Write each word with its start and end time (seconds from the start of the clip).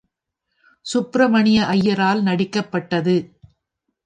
சுப்பிரமணிய 0.85 1.59
அய்யரால் 1.63 2.21
நடிக்கப்பட்டது. 2.21 3.15